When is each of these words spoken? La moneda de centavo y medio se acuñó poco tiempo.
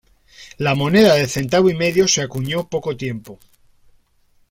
La 0.57 0.73
moneda 0.73 1.13
de 1.13 1.27
centavo 1.27 1.69
y 1.69 1.75
medio 1.75 2.07
se 2.07 2.23
acuñó 2.23 2.67
poco 2.67 2.97
tiempo. 2.97 3.37